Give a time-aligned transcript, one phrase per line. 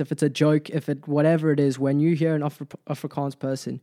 [0.00, 3.38] if it's a joke, if it whatever it is, when you hear an Afri- Afrikaans
[3.38, 3.80] person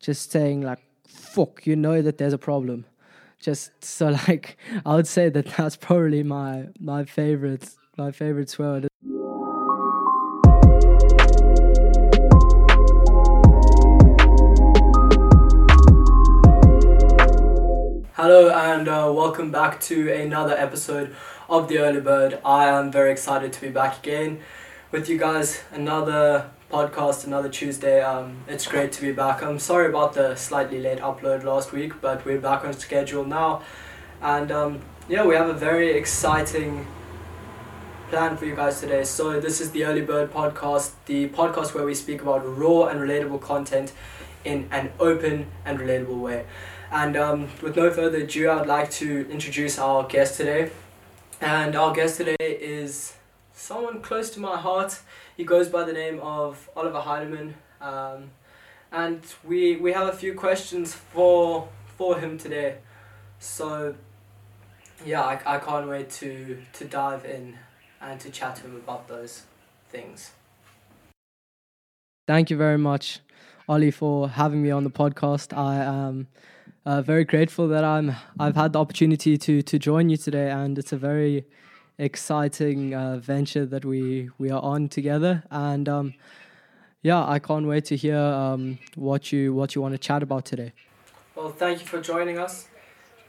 [0.00, 2.84] just saying like "fuck," you know that there's a problem.
[3.40, 8.72] Just so like I would say that that's probably my my favorite my favorite swear
[8.72, 8.88] word.
[18.12, 21.14] Hello and uh, welcome back to another episode
[21.48, 22.40] of the Early Bird.
[22.44, 24.40] I am very excited to be back again
[24.92, 25.62] with you guys.
[25.72, 28.00] Another podcast, another Tuesday.
[28.02, 29.42] Um, it's great to be back.
[29.42, 33.62] I'm sorry about the slightly late upload last week, but we're back on schedule now,
[34.22, 36.86] and um, yeah, we have a very exciting
[38.08, 39.02] plan for you guys today.
[39.02, 43.00] So this is the Early Bird podcast, the podcast where we speak about raw and
[43.00, 43.92] relatable content
[44.44, 46.46] in an open and relatable way.
[46.92, 50.70] And um, with no further ado, I'd like to introduce our guest today.
[51.40, 53.15] And our guest today is
[53.56, 55.00] someone close to my heart.
[55.36, 57.54] He goes by the name of Oliver Heidemann.
[57.80, 58.30] Um,
[58.92, 62.76] and we, we have a few questions for, for him today.
[63.38, 63.96] So,
[65.04, 67.58] yeah, I, I can't wait to, to dive in
[68.00, 69.42] and to chat to him about those
[69.88, 70.32] things.
[72.26, 73.20] Thank you very much,
[73.68, 75.56] Ollie, for having me on the podcast.
[75.56, 76.28] I am
[76.84, 80.76] uh, very grateful that I'm I've had the opportunity to to join you today, and
[80.76, 81.44] it's a very
[81.98, 85.42] exciting uh, venture that we we are on together.
[85.50, 86.14] And um,
[87.02, 90.44] yeah, I can't wait to hear um, what you what you want to chat about
[90.44, 90.72] today.
[91.34, 92.68] Well, thank you for joining us.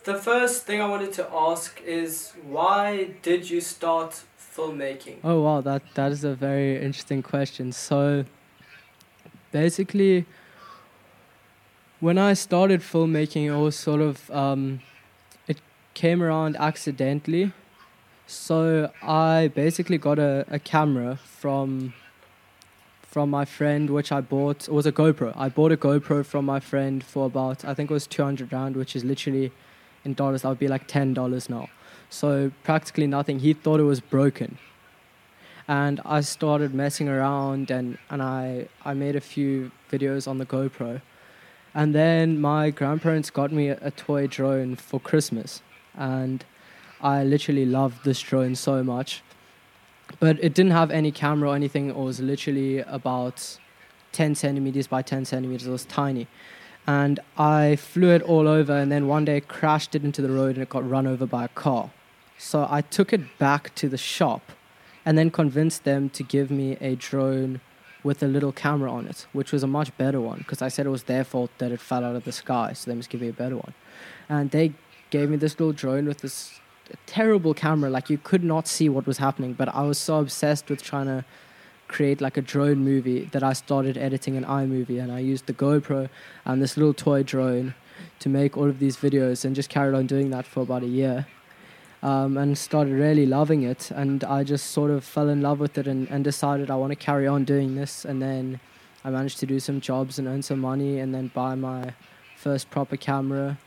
[0.03, 5.17] The first thing I wanted to ask is why did you start filmmaking?
[5.23, 7.71] Oh wow, that that is a very interesting question.
[7.71, 8.25] So
[9.51, 10.25] basically
[11.99, 14.81] when I started filmmaking, it was sort of um,
[15.47, 15.59] it
[15.93, 17.51] came around accidentally.
[18.27, 21.93] So I basically got a, a camera from
[23.01, 24.67] from my friend, which I bought.
[24.67, 25.33] It was a GoPro.
[25.35, 28.51] I bought a GoPro from my friend for about I think it was two hundred
[28.51, 29.51] rand, which is literally
[30.03, 31.69] in dollars that would be like ten dollars now.
[32.09, 33.39] So practically nothing.
[33.39, 34.57] He thought it was broken.
[35.69, 40.45] And I started messing around and, and I, I made a few videos on the
[40.45, 41.01] GoPro
[41.73, 45.61] and then my grandparents got me a, a toy drone for Christmas.
[45.93, 46.45] And
[47.01, 49.23] I literally loved this drone so much.
[50.19, 51.89] But it didn't have any camera or anything.
[51.89, 53.57] It was literally about
[54.13, 55.67] 10 centimeters by 10 centimeters.
[55.67, 56.27] It was tiny.
[56.87, 60.55] And I flew it all over and then one day crashed it into the road
[60.55, 61.91] and it got run over by a car.
[62.37, 64.53] So I took it back to the shop
[65.05, 67.59] and then convinced them to give me a drone
[68.03, 70.85] with a little camera on it, which was a much better one because I said
[70.85, 73.21] it was their fault that it fell out of the sky, so they must give
[73.21, 73.73] me a better one.
[74.29, 74.73] And they
[75.09, 76.59] gave me this little drone with this
[77.05, 80.69] terrible camera, like you could not see what was happening, but I was so obsessed
[80.69, 81.25] with trying to
[81.87, 85.53] create like a drone movie that I started editing an iMovie and I used the
[85.53, 86.09] GoPro
[86.45, 87.75] and this little toy drone
[88.19, 90.87] to make all of these videos and just carried on doing that for about a
[90.87, 91.25] year
[92.03, 93.89] um, and started really loving it.
[93.91, 96.91] And I just sort of fell in love with it and, and decided I want
[96.91, 98.05] to carry on doing this.
[98.05, 98.59] And then
[99.03, 101.93] I managed to do some jobs and earn some money and then buy my
[102.35, 103.57] first proper camera.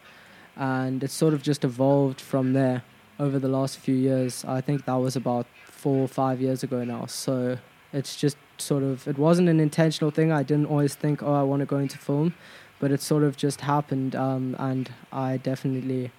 [0.57, 2.83] And it sort of just evolved from there
[3.21, 4.45] over the last few years.
[4.45, 7.07] I think that was about four or five years ago now.
[7.07, 7.59] So
[7.93, 10.33] it's just sort of, it wasn't an intentional thing.
[10.33, 12.35] I didn't always think, oh, I want to go into film.
[12.81, 14.17] But it sort of just happened.
[14.17, 16.11] Um, and I definitely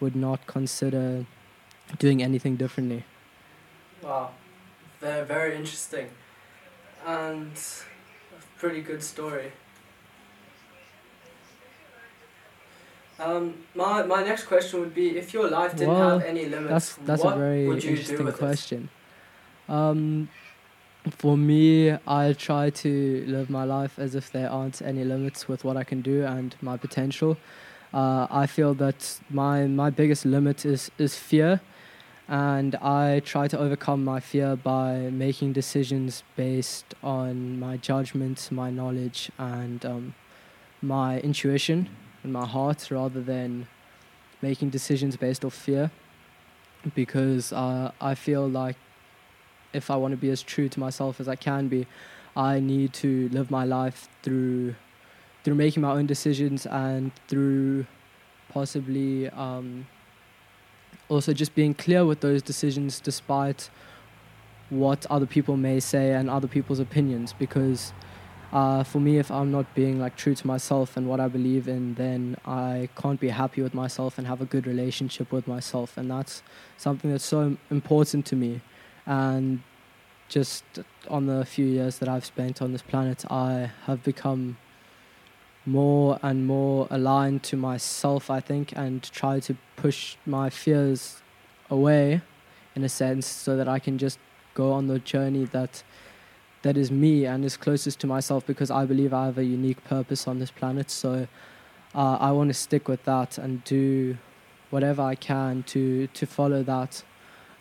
[0.00, 1.26] would not consider
[1.98, 3.04] doing anything differently.
[4.02, 4.30] Wow,
[5.00, 6.08] they're very interesting,
[7.06, 7.52] and
[8.32, 9.52] a pretty good story.
[13.18, 16.96] Um, my my next question would be if your life didn't well, have any limits,
[16.96, 18.90] that's that's a very interesting question.
[19.68, 20.28] Um,
[21.10, 25.64] for me, I try to live my life as if there aren't any limits with
[25.64, 27.38] what I can do and my potential.
[27.94, 31.60] Uh, I feel that my my biggest limit is is fear
[32.28, 38.68] and I try to overcome my fear by making decisions based on my judgment, my
[38.68, 40.14] knowledge, and um,
[40.82, 41.88] my intuition
[42.26, 43.68] and my heart rather than
[44.42, 45.90] making decisions based off fear.
[46.94, 48.76] Because uh, I feel like
[49.72, 51.86] if I want to be as true to myself as I can be,
[52.36, 54.74] I need to live my life through
[55.42, 57.86] through making my own decisions and through
[58.48, 59.86] possibly um,
[61.08, 63.70] also just being clear with those decisions despite
[64.70, 67.92] what other people may say and other people's opinions because
[68.52, 71.68] uh, for me if i'm not being like true to myself and what i believe
[71.68, 75.96] in then i can't be happy with myself and have a good relationship with myself
[75.96, 76.42] and that's
[76.76, 78.60] something that's so important to me.
[79.06, 79.62] And
[80.28, 80.64] just
[81.08, 84.58] on the few years that I've spent on this planet, I have become
[85.64, 91.22] more and more aligned to myself, I think, and try to push my fears
[91.70, 92.22] away
[92.74, 94.18] in a sense so that I can just
[94.54, 95.82] go on the journey that
[96.66, 99.82] that is me and is closest to myself because I believe I have a unique
[99.84, 100.90] purpose on this planet.
[100.90, 101.28] So
[101.94, 104.18] uh, I want to stick with that and do
[104.70, 107.04] whatever I can to to follow that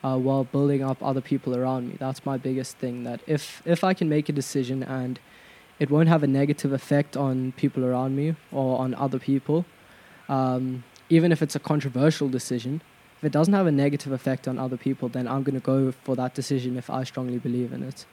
[0.03, 1.95] uh, while building up other people around me.
[1.99, 3.03] That's my biggest thing.
[3.03, 5.19] That if if I can make a decision and
[5.77, 9.65] it won't have a negative effect on people around me or on other people,
[10.27, 12.81] um, even if it's a controversial decision.
[13.19, 15.93] If it doesn't have a negative effect on other people, then I'm going to go
[16.03, 18.05] for that decision if I strongly believe in it.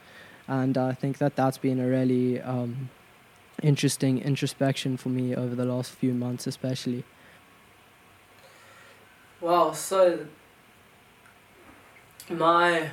[0.53, 2.91] And I think that that's been a really um,
[3.63, 7.05] interesting introspection for me over the last few months, especially.
[9.41, 10.27] Well, so
[12.29, 12.91] my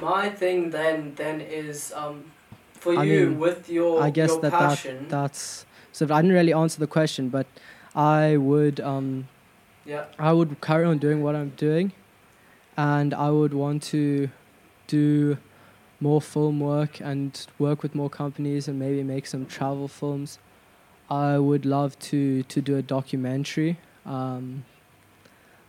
[0.00, 2.24] my thing then then is um
[2.72, 4.98] for I you mean, with your I guess your that, passion.
[5.02, 6.06] that that's so.
[6.06, 7.46] I didn't really answer the question, but
[7.94, 9.28] I would um,
[9.86, 10.06] yeah.
[10.18, 11.92] I would carry on doing what I'm doing,
[12.76, 14.30] and I would want to
[14.88, 15.38] do
[16.02, 20.38] more film work and work with more companies and maybe make some travel films.
[21.08, 23.78] I would love to to do a documentary.
[24.04, 24.64] Um,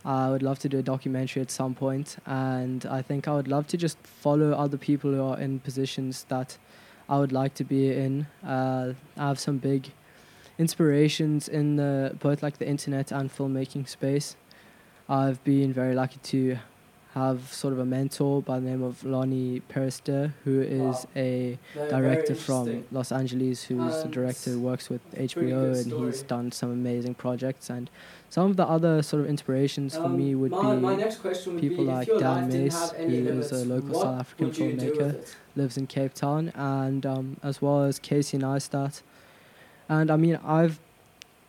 [0.04, 3.48] I would love to do a documentary at some point, and I think I would
[3.48, 6.58] love to just follow other people who are in positions that
[7.08, 8.26] I would like to be in.
[8.46, 9.92] Uh, I have some big
[10.58, 14.36] inspirations in the both like the internet and filmmaking space.
[15.08, 16.58] I've been very lucky to
[17.14, 21.06] have sort of a mentor by the name of Lonnie Perister, who is Wow.
[21.14, 22.84] a Very- director from.
[22.90, 27.70] Los Angeles, who's a director who works with HBO, and he's done some amazing projects.
[27.70, 27.88] And
[28.30, 31.18] some of the other sort of inspirations for Um, me would my, be my next
[31.18, 34.72] question would people be like Dan Mace, who is a local South African would you
[34.72, 35.26] do filmmaker.
[35.54, 39.02] lives in Cape Town, and um, as well as Casey Neistat.
[39.88, 40.80] And I mean, I've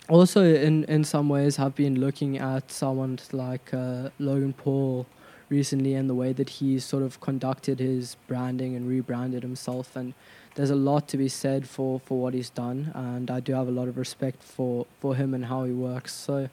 [0.10, 5.08] also in in some ways have been looking at someone like uh, Logan Paul
[5.50, 10.14] recently and the way that he's sort of conducted his branding and rebranded himself and
[10.56, 13.68] there's a lot to be said for, for what he's done and I do have
[13.68, 16.14] a lot of respect for, for him and how he works.
[16.14, 16.50] So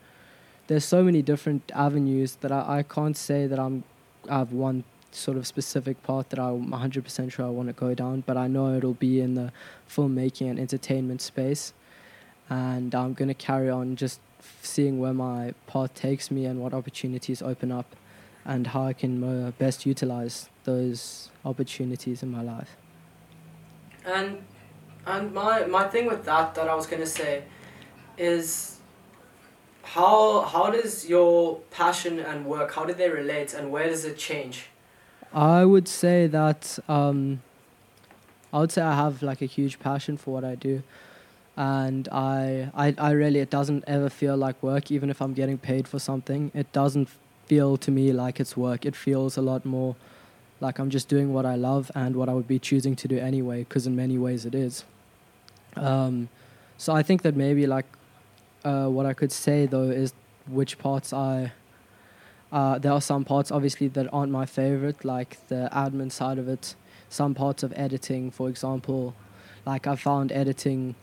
[0.66, 3.84] there's so many different avenues that I, I can't say that I'm
[4.28, 7.94] I have one sort of specific path that I'm 100% sure I want to go
[7.94, 9.52] down, but I know it'll be in the
[9.90, 11.72] filmmaking and entertainment space.
[12.48, 14.20] And I'm going to carry on just
[14.62, 17.96] seeing where my path takes me and what opportunities open up
[18.44, 22.76] and how I can uh, best utilize those opportunities in my life.
[24.04, 24.44] And
[25.06, 27.44] and my my thing with that that I was gonna say
[28.18, 28.78] is
[29.82, 34.16] how how does your passion and work how do they relate and where does it
[34.18, 34.66] change?
[35.32, 37.42] I would say that um,
[38.52, 40.82] I would say I have like a huge passion for what I do,
[41.56, 44.90] and I, I I really it doesn't ever feel like work.
[44.90, 47.08] Even if I'm getting paid for something, it doesn't
[47.46, 48.86] feel to me like it's work.
[48.86, 49.96] It feels a lot more
[50.60, 53.18] like I'm just doing what I love and what I would be choosing to do
[53.18, 53.60] anyway.
[53.64, 54.84] Because in many ways it is.
[55.76, 56.28] Um,
[56.76, 57.86] so I think that maybe like
[58.64, 60.12] uh, what I could say though is
[60.46, 61.52] which parts I
[62.52, 66.48] uh, there are some parts obviously that aren't my favorite, like the admin side of
[66.48, 66.74] it.
[67.08, 69.14] Some parts of editing, for example,
[69.64, 70.94] like I found editing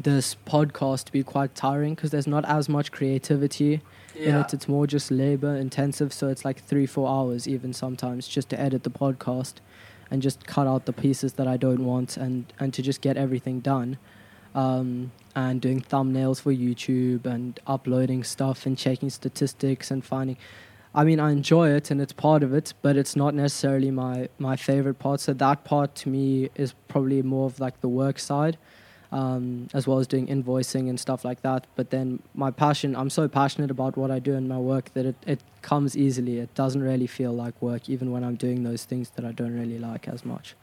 [0.00, 3.80] this podcast to be quite tiring because there's not as much creativity
[4.14, 4.54] in it.
[4.54, 8.60] It's more just labor intensive, so it's like three, four hours even sometimes just to
[8.60, 9.54] edit the podcast
[10.10, 13.16] and just cut out the pieces that I don't want and and to just get
[13.16, 13.98] everything done.
[14.54, 20.36] Um, and doing thumbnails for YouTube and uploading stuff and checking statistics and finding.
[20.94, 24.28] I mean, I enjoy it and it's part of it, but it's not necessarily my
[24.38, 25.20] my favorite part.
[25.20, 28.56] So that part to me is probably more of like the work side,
[29.14, 31.68] um, as well as doing invoicing and stuff like that.
[31.76, 35.06] But then my passion, I'm so passionate about what I do in my work that
[35.06, 36.40] it, it comes easily.
[36.40, 39.56] It doesn't really feel like work, even when I'm doing those things that I don't
[39.56, 40.56] really like as much.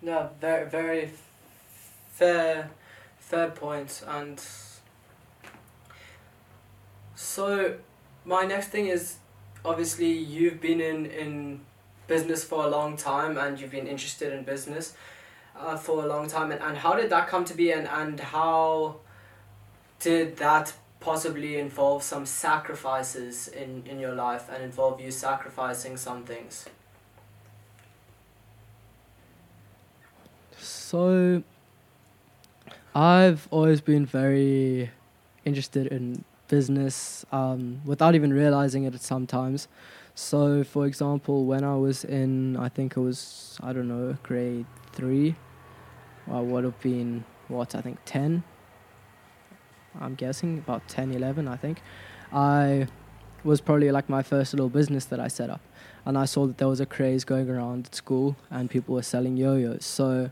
[0.00, 1.10] No, very very
[2.18, 2.70] fair
[3.20, 4.42] fair point and
[7.14, 7.76] so
[8.24, 9.18] my next thing is
[9.64, 11.60] obviously you've been in in
[12.08, 14.94] business for a long time and you've been interested in business
[15.58, 18.20] uh, for a long time and, and how did that come to be and, and
[18.20, 18.96] how
[20.00, 26.24] did that possibly involve some sacrifices in, in your life and involve you sacrificing some
[26.24, 26.66] things
[30.60, 31.42] So,
[32.94, 34.90] I've always been very
[35.44, 39.68] interested in business um, without even realizing it sometimes.
[40.14, 44.66] So, for example, when I was in, I think it was, I don't know, grade
[44.92, 45.36] three,
[46.30, 48.42] I would have been, what, I think 10?
[50.00, 51.80] I'm guessing about 10, 11, I think.
[52.32, 52.86] I
[53.44, 55.60] was probably like my first little business that I set up.
[56.04, 59.02] And I saw that there was a craze going around at school and people were
[59.02, 59.84] selling yo yo's.
[59.84, 60.30] So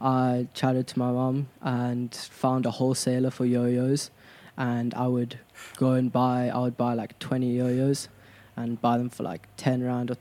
[0.00, 4.10] I chatted to my mum and found a wholesaler for yo yo's.
[4.56, 5.38] And I would
[5.76, 8.08] go and buy, I would buy like 20 yo yo's
[8.56, 10.16] and buy them for like 10 rand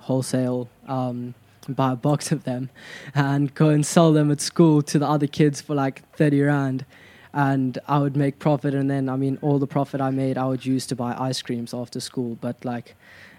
[0.00, 0.68] wholesale.
[0.88, 1.34] Um,
[1.68, 2.70] buy a box of them
[3.14, 6.84] and go and sell them at school to the other kids for like 30 rand.
[7.32, 10.46] And I would make profit and then I mean all the profit I made I
[10.46, 12.36] would use to buy ice creams after school.
[12.40, 12.94] But like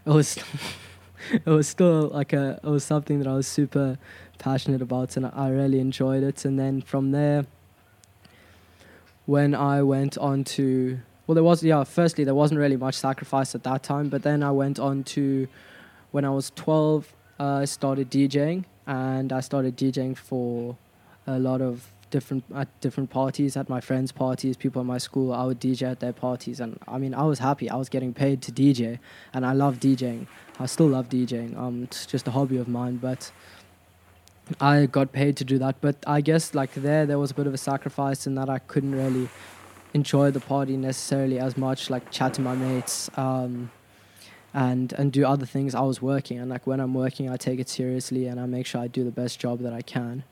[0.06, 0.38] it was
[1.32, 3.98] it was still like a it was something that I was super
[4.40, 6.46] passionate about and I really enjoyed it.
[6.46, 7.46] And then from there
[9.26, 13.56] when I went on to well there was yeah firstly there wasn't really much sacrifice
[13.56, 15.48] at that time but then I went on to
[16.12, 17.14] when I was 12
[17.44, 20.78] uh, I started DJing and I started DJing for
[21.28, 25.34] a lot of different at different parties, at my friends' parties, people at my school.
[25.34, 27.70] I would DJ at their parties, and I mean, I was happy.
[27.70, 29.00] I was getting paid to DJ,
[29.34, 30.28] and I love DJing.
[30.60, 31.58] I still love DJing.
[31.58, 33.32] Um, it's just a hobby of mine, but
[34.62, 35.82] I got paid to do that.
[35.82, 38.60] But I guess like there, there was a bit of a sacrifice in that I
[38.60, 39.28] couldn't really
[39.94, 43.10] enjoy the party necessarily as much, like chat to my mates.
[43.18, 43.72] Um,
[44.54, 45.76] and and do other things.
[45.76, 48.66] I was working, and like when I'm working, I take it seriously, and I make
[48.66, 50.24] sure I do the best job that I can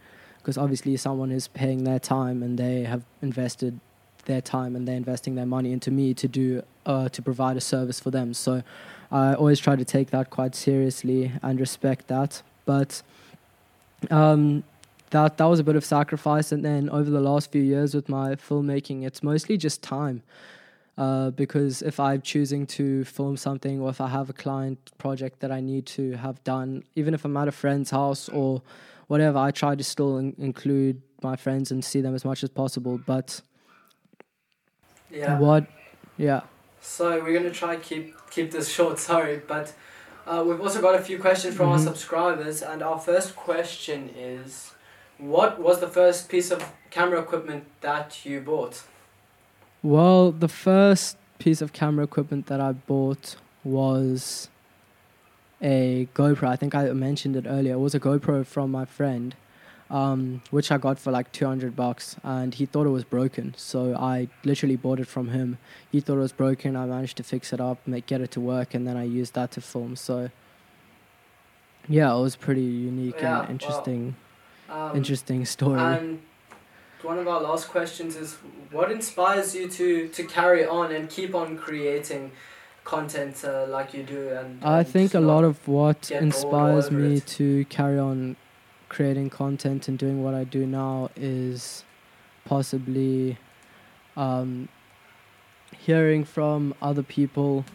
[0.42, 3.80] because obviously someone is paying their time and they have invested
[4.26, 7.62] their time and they're investing their money into me to do uh, to provide a
[7.62, 8.34] service for them.
[8.34, 8.64] So
[9.12, 12.42] I always try to take that quite seriously and respect that.
[12.66, 13.04] But
[14.10, 14.64] um,
[15.12, 16.52] that that was a bit of sacrifice.
[16.52, 20.24] And then over the last few years with my filmmaking, it's mostly just time.
[20.98, 25.40] Uh, because if I'm choosing to film something or if I have a client project
[25.40, 28.62] that I need to have done, even if I'm at a friend's house or
[29.08, 32.50] whatever, I try to still in- include my friends and see them as much as
[32.50, 33.00] possible.
[33.06, 33.42] But
[35.10, 35.66] yeah, what?
[36.18, 36.42] Yeah.
[36.82, 39.00] So we're gonna try keep keep this short.
[39.00, 39.74] Sorry, but
[40.28, 41.72] uh, we've also got a few questions from Mhm.
[41.74, 44.72] our subscribers, and our first question is,
[45.18, 48.84] what was the first piece of camera equipment that you bought?
[49.84, 54.50] Well, the first piece of camera equipment that I bought was
[55.62, 56.48] a GoPro.
[56.48, 57.74] I think I mentioned it earlier.
[57.74, 59.36] It was a GoPro from my friend,
[59.90, 63.56] um, which I got for like 200 bucks, and he thought it was broken.
[63.58, 65.58] So I literally bought it from him.
[65.92, 66.76] He thought it was broken.
[66.76, 69.34] I managed to fix it up, make get it to work, and then I used
[69.34, 69.96] that to film.
[69.96, 70.30] So
[71.88, 74.16] yeah, it was pretty unique Yeah, and interesting.
[74.70, 76.20] Um, interesting story.
[77.04, 78.38] One of our last questions is,
[78.72, 82.32] what inspires you to to carry on and keep on creating
[82.84, 84.30] content uh, like you do?
[84.30, 87.28] And I and think a lot of what inspires me it.
[87.28, 88.36] to carry on
[88.90, 91.86] creating content and doing what I do now is
[92.46, 93.38] possibly
[94.18, 94.68] um,
[95.78, 97.66] hearing from other people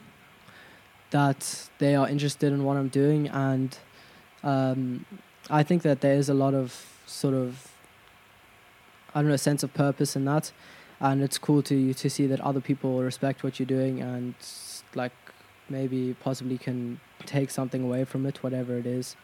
[1.10, 3.78] that they are interested in what I'm doing, and
[4.42, 5.06] um,
[5.48, 7.72] I think that there is a lot of sort of
[9.16, 10.52] I don't know sense of purpose in that,
[11.00, 14.34] and it's cool to to see that other people respect what you're doing and
[14.94, 15.12] like
[15.70, 19.16] maybe possibly can take something away from it, whatever it is.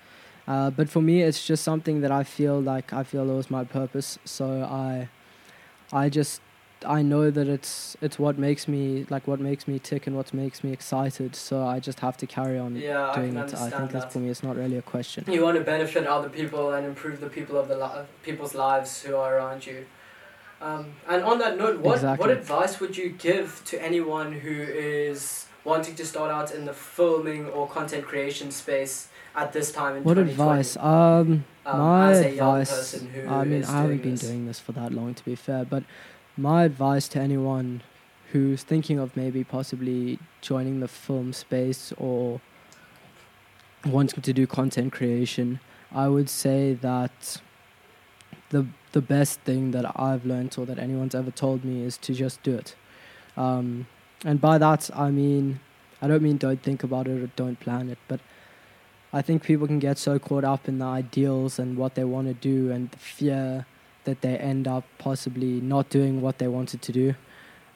[0.48, 3.50] Uh, but for me, it's just something that I feel like I feel it was
[3.50, 4.18] my purpose.
[4.24, 5.10] So I,
[5.92, 6.40] I just
[6.86, 10.32] I know that it's it's what makes me like what makes me tick and what
[10.34, 11.34] makes me excited.
[11.36, 13.54] So I just have to carry on Yeah, doing can it.
[13.54, 14.12] I think that's that.
[14.12, 14.28] for me.
[14.30, 15.24] It's not really a question.
[15.28, 19.02] You want to benefit other people and improve the people of the li- people's lives
[19.02, 19.86] who are around you.
[20.60, 25.46] Um, and on that note, what what advice would you give to anyone who is
[25.64, 30.04] wanting to start out in the filming or content creation space at this time in
[30.04, 30.60] What 2020?
[30.60, 30.76] advice?
[30.76, 32.94] Um, Um, my as a young advice.
[33.26, 34.22] I mean, I haven't been this.
[34.28, 35.64] doing this for that long, to be fair.
[35.64, 35.84] But
[36.36, 37.82] my advice to anyone
[38.32, 42.40] who's thinking of maybe possibly joining the film space or
[43.84, 45.60] wanting to do content creation,
[45.92, 47.40] I would say that
[48.50, 52.12] the the best thing that I've learned or that anyone's ever told me is to
[52.12, 52.74] just do it.
[53.36, 53.86] Um,
[54.24, 55.60] and by that I mean
[56.00, 58.20] I don't mean don't think about it or don't plan it, but
[59.12, 62.28] I think people can get so caught up in the ideals and what they want
[62.28, 63.66] to do and the fear
[64.04, 67.14] that they end up possibly not doing what they wanted to do.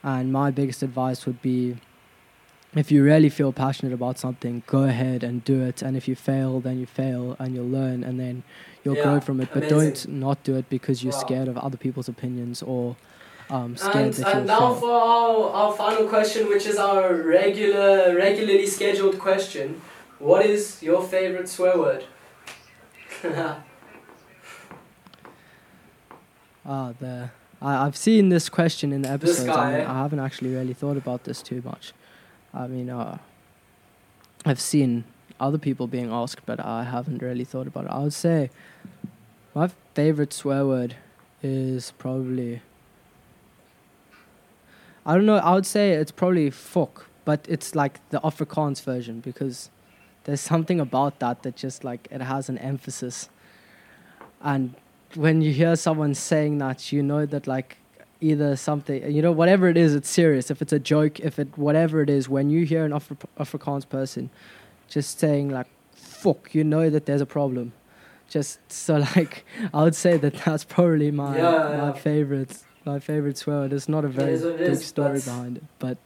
[0.03, 1.77] And my biggest advice would be
[2.75, 5.81] if you really feel passionate about something, go ahead and do it.
[5.83, 8.43] And if you fail, then you fail and you'll learn and then
[8.85, 9.49] you'll grow from it.
[9.53, 9.79] But amazing.
[9.79, 11.19] don't not do it because you're Wow.
[11.19, 12.97] scared of other people's opinions or
[13.49, 14.75] um, scared And, that you'll and now fail.
[14.75, 19.81] for our, our final question, which is our regular, regularly scheduled question.
[20.19, 22.05] What is your favorite swear word?
[26.67, 27.31] Ah, the
[27.63, 29.49] I, I've seen this question in the episodes.
[29.49, 29.91] I, mean, eh?
[29.91, 31.93] I haven't actually really thought about this too much.
[32.53, 33.19] I mean, uh,
[34.45, 35.05] I've seen
[35.39, 37.91] other people being asked, but I haven't really thought about it.
[37.91, 38.51] I would say
[39.55, 40.97] my favorite swear word
[41.43, 42.63] is probably.
[45.05, 45.37] I don't know.
[45.37, 49.71] I would say it's probably fuck, but it's like the Afrikaans version because
[50.25, 53.29] there's something about that that just like it has an emphasis,
[54.43, 54.75] and
[55.17, 57.79] when you hear someone saying that, you know that like
[58.21, 60.51] either something, you know, whatever it is, it's serious.
[60.51, 63.89] If it's a joke, if it whatever it is, when you hear an Afri- Afrikaans
[63.89, 64.31] person
[64.89, 67.73] just saying like "fuck," you know that there's a problem.
[68.29, 69.45] Just so like
[69.75, 71.93] I would say that that's probably my Yeah, my yeah.
[71.93, 73.71] favorite my favorite swear word.
[73.71, 75.99] There's not a very it big is, story behind it, but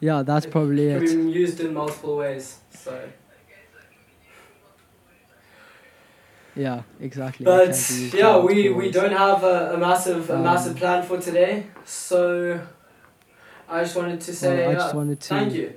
[0.00, 1.00] yeah, that's It probably it.
[1.00, 2.60] be used in multiple ways.
[2.70, 3.08] So,
[6.58, 7.44] Yeah, exactly.
[7.44, 10.42] but can be used in yeah, we, we don't have a, a massive a Um,
[10.42, 11.66] massive plan for today.
[11.84, 12.60] So,
[13.68, 15.68] I just wanted to say Well, I just wanted to thank you.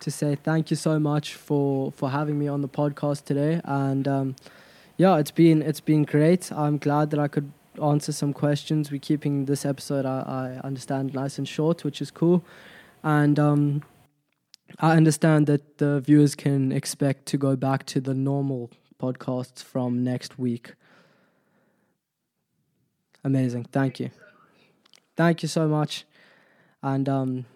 [0.00, 4.06] to say thank you so much for for having me on the podcast today and
[4.06, 4.36] um,
[4.98, 7.50] yeah it's been it's been great i'm glad that i could
[7.82, 10.18] answer some questions we're keeping this episode i,
[10.60, 12.44] I understand nice and short which is cool
[13.02, 13.82] and um,
[14.80, 18.70] i understand that the viewers can expect to go back to the normal
[19.00, 20.74] podcasts from next week
[23.22, 24.10] amazing thank you
[25.16, 26.04] thank you so much
[26.82, 27.46] and um,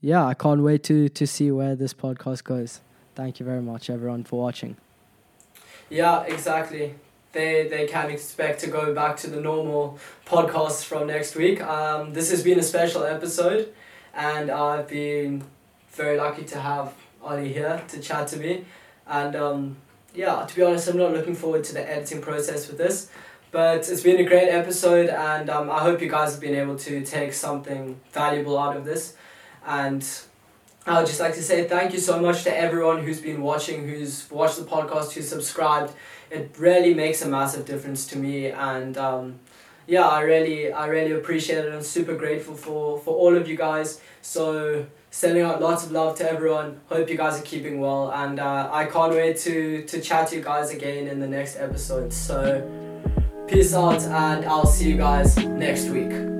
[0.00, 2.80] yeah, I can't wait to to see where this podcast goes.
[3.16, 4.76] Thank you very much, everyone, for watching.
[5.90, 6.94] Yeah, exactly.
[7.32, 11.60] They they can expect to go back to the normal podcasts from next week.
[11.60, 13.74] Um, this has been a special episode,
[14.14, 15.42] and I've been
[15.90, 18.64] very lucky to have Ollie here to chat to me.
[19.08, 19.76] And um,
[20.16, 23.10] yeah, to be honest, I'm not looking forward to the editing process with this,
[23.50, 26.76] but it's been a great episode, and um, I hope you guys have been able
[26.78, 29.14] to take something valuable out of this.
[29.66, 30.06] And
[30.86, 33.86] I would just like to say thank you so much to everyone who's been watching,
[33.86, 35.92] who's watched the podcast, who's subscribed.
[36.30, 39.38] It really makes a massive difference to me, and um,
[39.86, 41.72] yeah, I really, I really appreciate it.
[41.72, 44.00] I'm super grateful for for all of you guys.
[44.22, 46.80] So sending out lots of love to everyone.
[46.88, 50.36] Hope you guys are keeping well, and uh, I can't wait to to chat to
[50.36, 52.12] you guys again in the next episode.
[52.12, 52.62] So
[53.46, 56.35] peace out, and I'll see you guys next week.